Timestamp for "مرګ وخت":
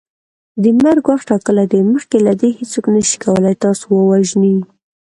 0.81-1.25